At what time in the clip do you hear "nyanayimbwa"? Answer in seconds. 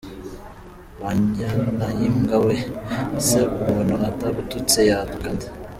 1.33-2.35